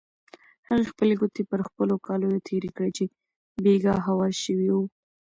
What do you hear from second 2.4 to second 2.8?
تېرې